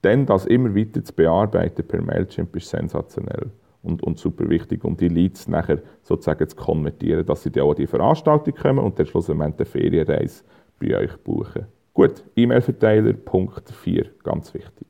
[0.02, 3.50] dann das immer weiter zu bearbeiten per Mailchimp ist sensationell
[3.82, 7.70] und, und super wichtig, um die Leads nachher sozusagen zu konvertieren, dass sie dann auch
[7.70, 10.44] an die Veranstaltung kommen und dann schlussendlich eine Ferienreise
[10.78, 11.66] bei euch buchen.
[11.92, 14.88] Gut, E-Mail-Verteiler, Punkt 4, ganz wichtig.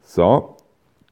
[0.00, 0.56] So,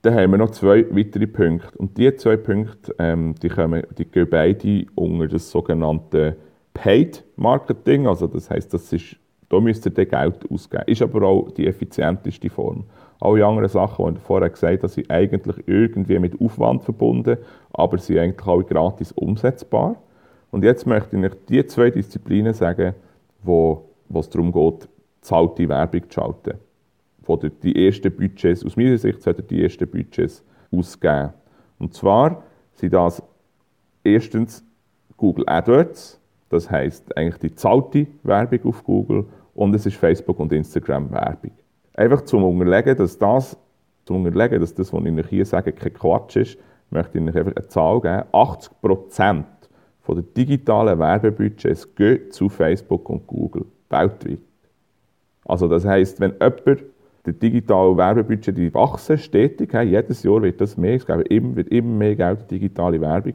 [0.02, 1.76] dann haben wir noch zwei weitere Punkte.
[1.76, 6.36] Und diese zwei Punkte, ähm, die, kommen, die gehen beide unter das sogenannte
[6.72, 8.06] Paid Marketing.
[8.06, 9.16] Also das heißt, das ist,
[9.50, 10.84] da müsst ihr Geld ausgeben.
[10.86, 12.84] Ist aber auch die effizienteste Form.
[13.20, 17.36] Alle anderen Sachen, die ich vorher gesagt habe, sind eigentlich irgendwie mit Aufwand verbunden,
[17.72, 19.96] aber sind eigentlich auch gratis umsetzbar.
[20.50, 22.94] Und jetzt möchte ich die zwei Disziplinen sagen,
[23.42, 24.88] wo, wo es darum geht,
[25.20, 26.58] zahlte Werbung zu schalten
[27.26, 31.30] oder die ersten Budgets, aus meiner Sicht sollten die ersten Budgets ausgeben.
[31.78, 32.42] Und zwar
[32.74, 33.22] sind das
[34.04, 34.64] erstens
[35.16, 40.52] Google AdWords, das heißt eigentlich die zahlte Werbung auf Google und es ist Facebook und
[40.52, 41.52] Instagram Werbung.
[41.94, 43.56] Einfach zum Unterlegen, dass das,
[44.04, 46.58] zum Unterlegen, dass das, was ich euch hier sage, kein Quatsch ist,
[46.90, 48.24] möchte ich euch einfach eine Zahl geben.
[48.32, 49.46] 80 Prozent
[50.08, 54.40] der digitalen Werbebudgets gehen zu Facebook und Google weltweit.
[55.44, 56.82] Also das heißt, wenn jemand
[57.26, 59.72] der digitale Werbebudget die wachsen stetig.
[59.72, 63.34] Jedes Jahr wird das mehr, es wird immer mehr Geld in digitale Werbung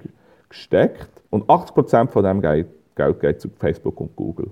[0.49, 1.09] gesteckt.
[1.29, 4.51] Und 80% von dem Geld, Geld geht zu Facebook und Google.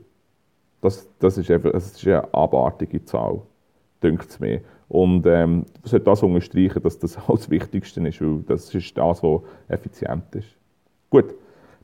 [0.82, 3.42] Das, das, ist, einfach, das ist eine abartige Zahl,
[4.04, 4.62] denkt es mir.
[4.90, 8.96] Und ähm, ich sollte das unterstreichen, dass das auch das Wichtigste ist, weil das ist
[8.98, 10.50] das, was effizient ist.
[11.10, 11.34] Gut,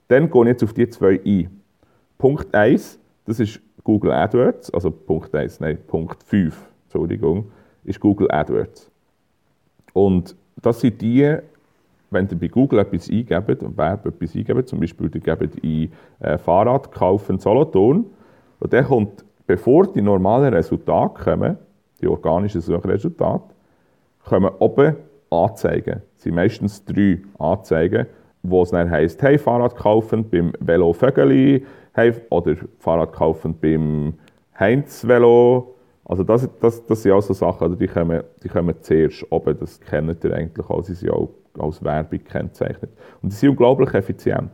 [0.10, 1.62] dann gehe ich jetzt auf die zwei ein.
[2.18, 7.52] Punkt 1, das ist Google AdWords, also Punkt 1, nein, Punkt 5 Entschuldigung,
[7.84, 8.90] ist Google AdWords.
[9.94, 11.38] Und das sind die,
[12.10, 15.92] wenn ihr bei Google etwas eingebt, und Verb etwas eingebt, zum Beispiel ihr gebt ein
[16.20, 18.06] äh, Fahrrad kaufen Solothurn,
[18.60, 21.58] und dann kommt, bevor die normalen Resultate kommen,
[22.02, 23.54] die organischen Suchresultate,
[24.26, 24.96] kommen oben
[25.30, 26.02] Anzeigen.
[26.18, 28.08] Es sind meistens drei Anzeigen,
[28.42, 34.16] wo es dann heisst, hey, Fahrrad kaufen beim Velo Vögeli, hey, oder Fahrrad kaufen beim
[34.60, 35.76] Heinz Velo,
[36.10, 39.80] also das, das, das sind auch so Sachen, die kommen, die kommen zuerst oben, das
[39.80, 42.90] kennt ihr eigentlich auch, sie sind auch als Werbung kennzeichnet.
[43.22, 44.50] Und die sind unglaublich effizient.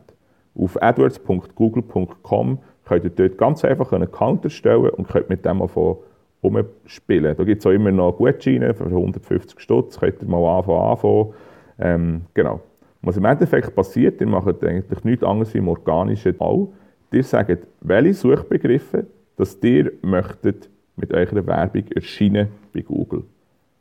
[0.54, 5.96] Auf adwords.google.com könnt ihr dort ganz einfach einen Account erstellen und könnt mit dem anfangen
[6.42, 7.34] umspielen.
[7.34, 10.78] Da gibt es auch immer noch Gutscheine für 150 Stutz, könnt ihr mal anfangen.
[10.78, 11.32] anfangen.
[11.78, 12.60] Ähm, genau.
[13.00, 16.74] Was im Endeffekt passiert, ihr macht eigentlich nichts anderes wie im organischen Bau.
[17.12, 23.22] Ihr sagt, welche Suchbegriffe dass ihr möchtet mit eurer Werbung erscheinen bei Google.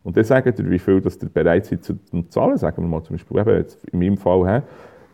[0.04, 1.98] Und dann sagt ihr, wie viel dass ihr bereit seid zu
[2.30, 2.58] zahlen.
[2.58, 4.64] Sagen wir mal zum Beispiel, jetzt in meinem Fall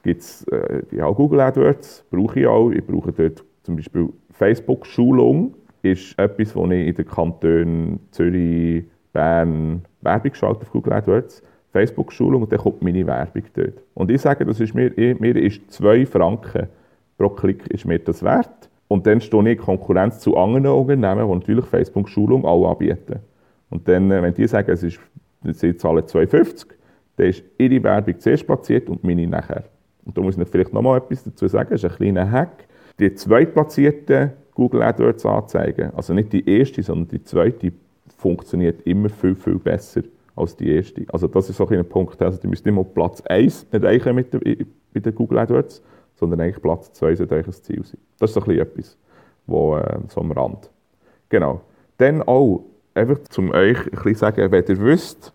[0.04, 2.72] gibt es äh, ja, Google AdWords, brauche ich auch.
[2.72, 8.84] Ich brauche dort zum Beispiel Facebook-Schulung, ist etwas, was ich in den Kantonen Zürich,
[9.14, 13.84] Bern, Werbung geschaltet auf Google AdWords, Facebook-Schulung und dann kommt meine Werbung dort.
[13.94, 16.68] Und ich sage, das ist mir, mir ist 2 Franken
[17.18, 18.71] pro Klick ist mir das wert.
[18.92, 23.22] Und dann stehe ich in Konkurrenz zu anderen Unternehmen, die natürlich Facebook-Schulung auch anbieten.
[23.70, 25.00] Und dann, äh, wenn die sagen, es ist,
[25.46, 26.66] sie zahlen 2,50,
[27.16, 29.64] dann ist ihre Werbung zuerst platziert und meine nachher.
[30.04, 32.66] Und da muss ich vielleicht noch mal etwas dazu sagen, das ist ein kleiner Hack.
[33.00, 37.72] Die zweitplatzierten Google AdWords anzeigen, also nicht die erste, sondern die zweite,
[38.18, 40.02] funktioniert immer viel, viel besser
[40.36, 41.06] als die erste.
[41.14, 42.22] Also das ist so ein Punkt.
[42.22, 44.42] Also die müssen mal Platz 1 erreichen mit der,
[44.94, 45.82] mit der Google AdWords,
[46.22, 47.98] sondern eigentlich Platz 2 sollte eigentlich das Ziel sein.
[48.20, 48.96] Das ist so ein etwas,
[49.48, 50.70] wo, äh, so am Rand.
[51.30, 51.62] Genau.
[51.98, 55.34] Dann auch, einfach zum euch ein bisschen sagen, wenn ihr wisst,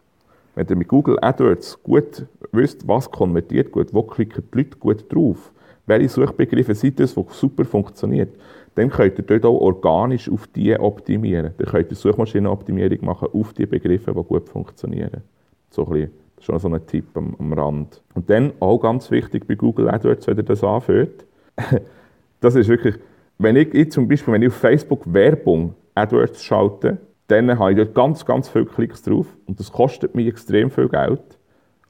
[0.54, 5.12] wenn ihr mit Google AdWords gut wisst, was konvertiert gut, wo klicken die Leute gut
[5.12, 5.52] drauf,
[5.86, 8.30] welche Suchbegriffe sind das, die super funktioniert,
[8.76, 11.52] dann könnt ihr dort auch organisch auf die optimieren.
[11.58, 15.22] Dann könnt ihr Suchmaschinenoptimierung machen auf die Begriffe, die gut funktionieren.
[15.70, 18.02] So ein bisschen, das schon so ein Tipp am, am Rand.
[18.14, 21.24] Und dann auch ganz wichtig bei Google AdWords, wenn ihr das anführt,
[22.40, 22.96] das ist wirklich,
[23.38, 27.76] wenn ich, ich zum Beispiel, wenn ich auf Facebook Werbung AdWords schalte, dann habe ich
[27.78, 31.38] dort ganz, ganz viele Klicks drauf und das kostet mich extrem viel Geld,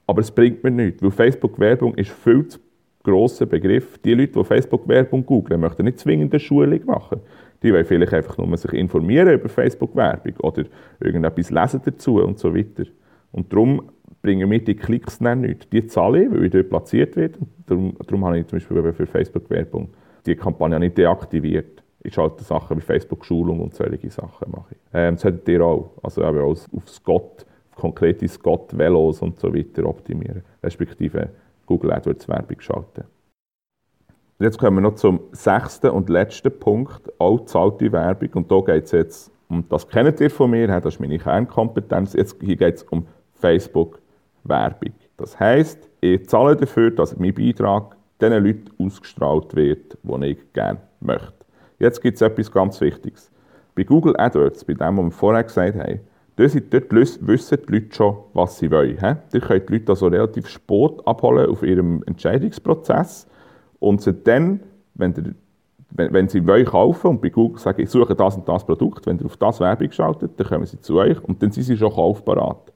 [0.07, 2.59] aber es bringt mir nichts, weil Facebook Werbung ist viel zu
[3.07, 3.97] grosser Begriff.
[3.99, 7.21] Die Leute, die Facebook-Werbung googeln, möchten nicht zwingend eine Schulung machen.
[7.63, 10.65] Die wollen vielleicht einfach nur sich informieren über Facebook-Werbung oder
[10.99, 12.83] irgendetwas lesen dazu und so weiter.
[13.31, 13.83] Und darum
[14.21, 15.71] bringen mir die Klicks dann nicht.
[15.71, 17.39] Die zahle ich, weil ich dort platziert werde.
[17.65, 19.89] Darum, darum habe ich zum Beispiel für Facebook-Werbung
[20.25, 21.83] die Kampagne nicht deaktiviert.
[22.03, 24.77] Ich schalte Sachen wie Facebook-Schulung und solche Sachen mache ich.
[24.93, 25.91] Ähm, das solltet ihr auch.
[26.03, 30.43] Also auch auf Scott, auf konkrete Scott-Velos und so weiter optimieren.
[30.63, 31.29] Respektive
[31.65, 33.03] Google AdWords Werbung schalten.
[34.39, 38.29] Jetzt kommen wir noch zum sechsten und letzten Punkt, auch zahlte Werbung.
[38.33, 42.13] Und da geht es jetzt um, das kennt ihr von mir, das ist meine Kernkompetenz.
[42.13, 43.07] Jetzt, hier geht es um
[43.39, 44.93] Facebook-Werbung.
[45.17, 50.79] Das heisst, ich zahle dafür, dass mein Beitrag den Leuten ausgestrahlt wird, die ich gerne
[50.99, 51.33] möchte.
[51.79, 53.31] Jetzt gibt es etwas ganz Wichtiges.
[53.75, 55.99] Bei Google AdWords, bei dem, was wir vorher gesagt haben,
[56.37, 58.97] Dort, wissen die Leute schon, was sie wollen.
[59.33, 63.27] Ihr könnt die Leute also relativ spät abholen auf ihrem Entscheidungsprozess
[63.79, 64.59] und sie dann,
[64.93, 65.23] wenn, der,
[65.89, 69.07] wenn, wenn sie wollen kaufen und bei Google sagen, ich suche das und das Produkt,
[69.07, 71.75] wenn ihr auf das Werbung schaltet, dann kommen sie zu euch und dann sind sie
[71.75, 72.71] schon kaufbereit.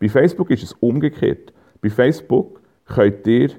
[0.00, 1.52] Bei Facebook ist es umgekehrt.
[1.80, 3.50] Bei Facebook könnt ihr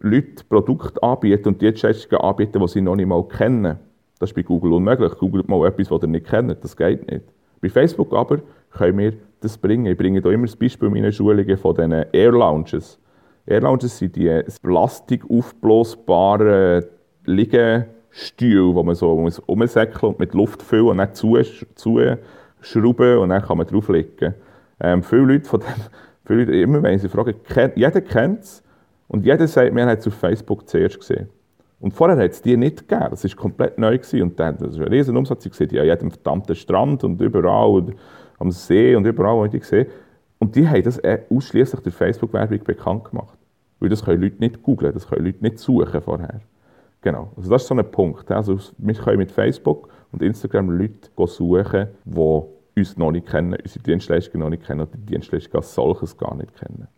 [0.00, 3.78] Leute Produkte anbieten und Dienstleistungen anbieten, die sie noch nicht mal kennen.
[4.18, 5.12] Das ist bei Google unmöglich.
[5.18, 6.62] Googelt mal etwas, was ihr nicht kennt.
[6.62, 7.24] Das geht nicht.
[7.60, 8.38] Bei Facebook aber
[8.70, 9.86] können wir das bringen.
[9.86, 12.98] Ich bringe hier immer das Beispiel in meinen Schulungen von diesen Air Lounges.
[13.46, 16.84] Air Lounges sind die plastikaufblasbaren
[17.24, 19.10] Liegestühle, wo man so
[19.46, 22.18] umsäckeln und mit Luft füllen und dann zuschrauben
[23.18, 24.34] und dann kann man drauflegen.
[24.80, 25.68] Ähm, viele Leute von dem,
[26.24, 28.62] viele Leute, immer wenn sie fragen, kennt, jeder kennt es
[29.08, 31.28] und jeder sagt, wir haben es auf Facebook zuerst gesehen.
[31.80, 33.06] Und vorher hat es die nicht gegeben.
[33.10, 33.96] Das war komplett neu.
[33.96, 34.22] Gewesen.
[34.22, 35.46] Und dann, das war ein riesen Umsatz.
[35.46, 37.70] Ich sehe die an jedem verdammten Strand und überall.
[37.70, 37.94] Und
[38.38, 39.86] am See und überall, wo ich die sehe.
[40.38, 43.38] Und die haben das äh, ausschließlich durch Facebook-Werbung bekannt gemacht.
[43.78, 46.40] Weil das können Leute nicht googeln, das können Leute nicht suchen vorher.
[47.02, 48.30] Genau, also das ist so ein Punkt.
[48.30, 52.42] Also wir können mit Facebook und Instagram Leute suchen, die
[52.76, 56.34] uns noch nicht kennen, unsere Dienstleistungen noch nicht kennen oder die Dienstleistungen als solches gar
[56.34, 56.88] nicht kennen.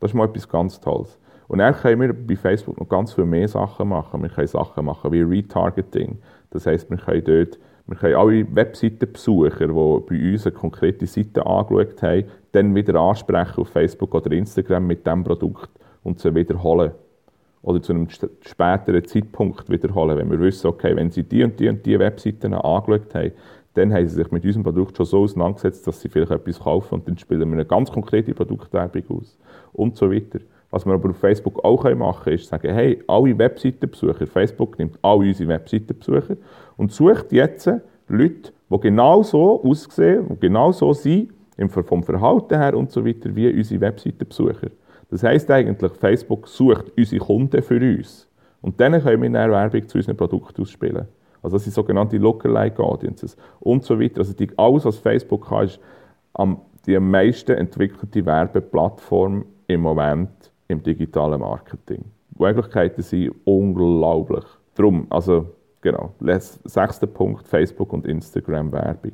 [0.00, 1.18] Das ist mal etwas ganz Tolles.
[1.48, 4.22] Und dann können wir bei Facebook noch ganz viel mehr Sachen machen.
[4.22, 6.18] Wir können Sachen machen wie Retargeting.
[6.50, 11.46] Das heisst, wir können dort wir können alle Webseitenbesucher, die bei uns eine konkrete Seite
[11.46, 15.70] angeschaut haben, dann wieder ansprechen auf Facebook oder Instagram mit diesem Produkt
[16.02, 16.92] und sie wiederholen.
[17.62, 21.68] Oder zu einem späteren Zeitpunkt wiederholen, wenn wir wissen, okay, wenn sie die und die
[21.68, 23.32] und die Webseiten angeschaut haben,
[23.76, 26.94] dann haben sie sich mit unserem Produkt schon so auseinandergesetzt, dass sie vielleicht etwas kaufen
[26.94, 29.38] und dann spielen wir eine ganz konkrete Produktwerbung aus
[29.72, 30.40] und so weiter.
[30.70, 34.98] Was wir aber auf Facebook auch machen können, ist sagen, hey, alle Webseitenbesucher, Facebook nimmt
[35.02, 36.36] alle unsere Webseitenbesucher
[36.76, 37.70] und sucht jetzt
[38.08, 41.32] Leute, die genau so aussehen und genau so sind,
[41.68, 44.68] vom Verhalten her und so weiter, wie unsere Webseitenbesucher.
[45.10, 48.28] Das heisst eigentlich, Facebook sucht unsere Kunden für uns.
[48.60, 51.06] Und dann können wir eine Werbung zu unseren Produkten ausspielen.
[51.46, 54.18] Also das sind sogenannte Lookalike Audiences und so weiter.
[54.18, 55.78] Also die, alles, was Facebook kann, ist
[56.32, 60.28] am, die am meisten entwickelte Werbeplattform im Moment
[60.66, 62.04] im digitalen Marketing.
[62.30, 64.44] Die Möglichkeiten sind unglaublich.
[64.74, 65.46] Darum, also
[65.82, 66.10] genau,
[66.64, 69.12] sechster Punkt, Facebook und Instagram Werbung.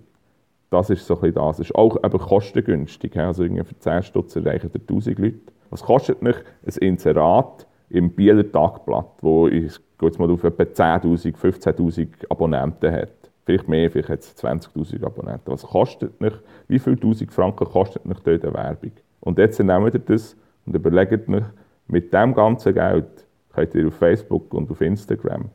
[0.71, 1.61] Das ist so ein bisschen das.
[1.61, 3.14] ist auch eben kostengünstig.
[3.18, 5.53] Also für 10 Stutz erreichen 1000 Leute.
[5.68, 10.62] Was kostet mich ein Inserat im Bieler Tagblatt, wo ich gehe jetzt mal auf etwa
[10.65, 13.12] 10'000, 15'000 Abonnenten hat?
[13.45, 15.53] Vielleicht mehr, vielleicht hat es 20'000 Abonnenten.
[15.53, 16.38] Was kostet nicht,
[16.69, 18.93] wie viel 1000 Franken kostet nicht dort eine Werbung?
[19.21, 20.37] Und jetzt nehmt ihr das
[20.67, 21.45] und überlegt euch,
[21.87, 25.51] mit diesem ganzen Geld könnt ihr auf Facebook und auf Instagram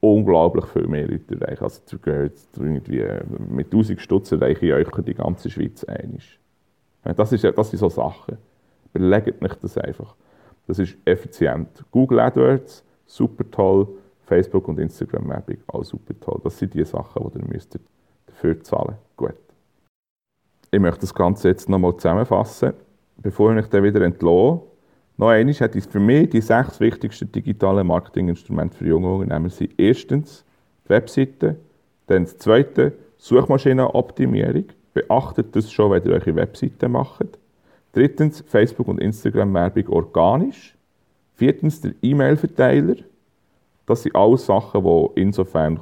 [0.00, 1.64] unglaublich viel mehr Leute erreichen.
[1.64, 1.82] Also
[2.58, 6.38] irgendwie äh, mit 1000 Stutz erreiche ich euch die ganze Schweiz einig.
[7.02, 7.30] Das, das
[7.70, 8.38] sind so Sachen.
[8.92, 10.14] Überlegt euch das einfach.
[10.66, 11.84] Das ist effizient.
[11.90, 13.88] Google AdWords, super toll.
[14.26, 16.40] Facebook und Instagram Werbung, auch super toll.
[16.44, 17.82] Das sind die Sachen, die ihr müsstet
[18.26, 19.34] dafür zahlen Gut.
[20.70, 22.74] Ich möchte das Ganze jetzt nochmal zusammenfassen.
[23.16, 24.62] Bevor ich dann wieder entlasse,
[25.16, 29.78] noch einmal hat es für mich die sechs wichtigsten digitalen Marketinginstrumente für junge Unternehmer sind
[29.78, 30.44] erstens
[30.84, 31.56] die Webseite,
[32.06, 34.66] dann das zweite Suchmaschinenoptimierung.
[34.94, 37.38] Beachtet das schon, wenn ihr eure Webseite macht.
[37.92, 40.76] Drittens Facebook- und Instagram-Werbung organisch.
[41.40, 42.96] Viertens der E-Mail-Verteiler.
[43.86, 45.80] Das sind alles Sachen, die insofern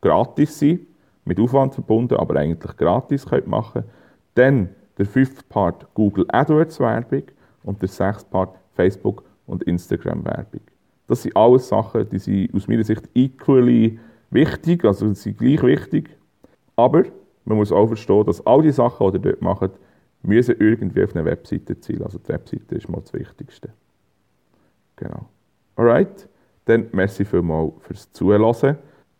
[0.00, 0.88] gratis sind,
[1.24, 3.84] mit Aufwand verbunden, aber eigentlich gratis könnt machen
[4.34, 7.22] Dann der fünfte Part Google AdWords Werbung
[7.62, 10.62] und der sechste Part Facebook und Instagram Werbung.
[11.06, 16.10] Das sind alles Sachen, die sind aus meiner Sicht equally wichtig, also sind gleich wichtig.
[16.74, 17.04] Aber
[17.44, 19.70] man muss auch verstehen, dass all die Sachen, die ihr dort macht,
[20.24, 22.02] müssen irgendwie auf einer Webseite zielen.
[22.02, 23.68] Also die Webseite ist mal das Wichtigste.
[24.98, 25.26] Genau.
[25.76, 26.28] Alright,
[26.64, 28.76] dann merci vielmals fürs Zuhören.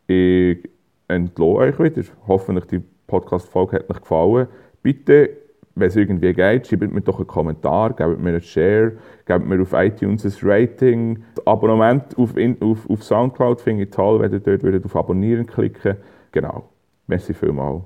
[0.06, 0.68] Ich
[1.08, 2.02] entlohne euch wieder.
[2.26, 4.48] Hoffentlich die Podcast-Folge hat euch gefallen.
[4.82, 5.30] Bitte
[5.78, 9.60] wenn es irgendwie geht, schreibt mir doch einen Kommentar, gebt mir einen Share, gebt mir
[9.60, 11.22] auf iTunes ein Rating.
[11.34, 15.46] Das Abonnement auf, auf, auf Soundcloud finde ich toll, wenn ihr dort würdet auf Abonnieren
[15.46, 15.96] klicken
[16.32, 16.68] Genau.
[17.06, 17.82] Merci vielmals.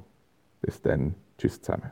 [0.60, 1.14] Bis dann.
[1.38, 1.90] Tschüss zusammen.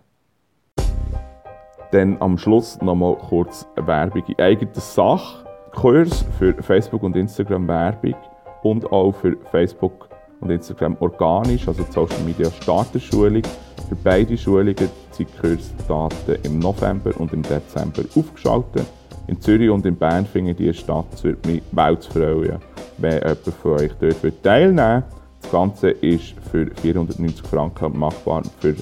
[1.92, 5.49] Dann am Schluss nochmal kurz eine Werbung in eigener Sache.
[5.72, 8.14] Kurs für Facebook und Instagram Werbung
[8.62, 10.08] und auch für Facebook
[10.40, 13.42] und Instagram organisch, also die Social Media Starterschulung.
[13.88, 18.86] Für beide Schulungen sind Kursdaten im November und im Dezember aufgeschaltet.
[19.26, 21.06] In Zürich und in Bern finden die statt.
[21.12, 22.58] Es würde mich weit freuen,
[22.98, 25.04] wenn jemand von euch dort teilnehmen würde.
[25.42, 28.42] Das Ganze ist für 490 Franken machbar.
[28.58, 28.74] Für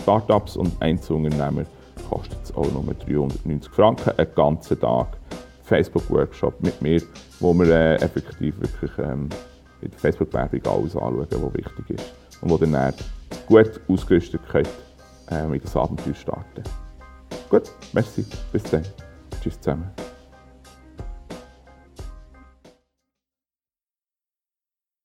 [0.00, 1.64] Startups und Einzelunternehmer
[2.08, 5.08] kostet es auch nur 390 Franken, einen ganzen Tag.
[5.64, 7.02] Facebook-Workshop mit mir,
[7.40, 9.28] wo wir äh, effektiv wirklich ähm,
[9.80, 12.14] in der Facebook-Werbung alles anschauen, was wichtig ist.
[12.40, 12.94] Und wo dann
[13.46, 14.68] gut ausgerüstet könnt
[15.30, 16.62] ähm, in das Abenteuer starten.
[17.48, 18.84] Gut, merci, bis dann.
[19.40, 19.90] Tschüss zusammen.